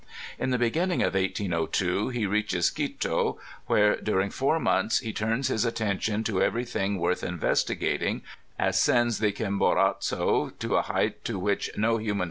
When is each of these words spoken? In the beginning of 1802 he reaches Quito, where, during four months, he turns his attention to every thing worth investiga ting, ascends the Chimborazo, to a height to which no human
In 0.39 0.49
the 0.49 0.57
beginning 0.57 1.03
of 1.03 1.13
1802 1.13 2.09
he 2.09 2.25
reaches 2.25 2.71
Quito, 2.71 3.37
where, 3.67 3.97
during 4.01 4.31
four 4.31 4.59
months, 4.59 4.97
he 4.97 5.13
turns 5.13 5.47
his 5.49 5.63
attention 5.63 6.23
to 6.23 6.41
every 6.41 6.65
thing 6.65 6.97
worth 6.97 7.21
investiga 7.21 7.99
ting, 7.99 8.23
ascends 8.57 9.19
the 9.19 9.31
Chimborazo, 9.31 10.57
to 10.57 10.75
a 10.75 10.81
height 10.81 11.23
to 11.25 11.37
which 11.37 11.69
no 11.77 11.97
human 11.97 12.19